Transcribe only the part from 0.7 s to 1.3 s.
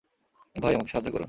আমাকে সাহায্য করুন।